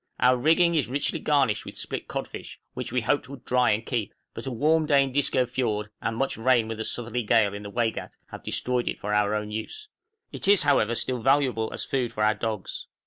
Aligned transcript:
Our 0.19 0.35
rigging 0.35 0.73
is 0.73 0.87
richly 0.87 1.19
garnished 1.19 1.63
with 1.63 1.77
split 1.77 2.07
codfish, 2.07 2.59
which 2.73 2.91
we 2.91 3.01
hoped 3.01 3.29
would 3.29 3.45
dry 3.45 3.69
and 3.69 3.85
keep; 3.85 4.15
but 4.33 4.47
a 4.47 4.51
warm 4.51 4.87
day 4.87 5.03
in 5.03 5.11
Disco 5.11 5.45
Fiord, 5.45 5.91
and 6.01 6.17
much 6.17 6.37
rain 6.37 6.67
with 6.67 6.79
a 6.79 6.83
southerly 6.83 7.21
gale 7.21 7.53
in 7.53 7.61
the 7.61 7.69
Waigat, 7.69 8.17
have 8.31 8.41
destroyed 8.41 8.87
it 8.87 8.99
for 8.99 9.13
our 9.13 9.35
own 9.35 9.51
use. 9.51 9.89
It 10.31 10.47
is 10.47 10.63
however 10.63 10.95
still 10.95 11.21
valuable 11.21 11.69
as 11.71 11.85
food 11.85 12.11
for 12.13 12.23
our 12.23 12.33
dogs. 12.33 12.87